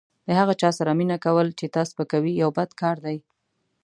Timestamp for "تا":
1.75-1.81